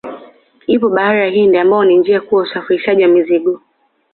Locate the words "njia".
1.97-2.21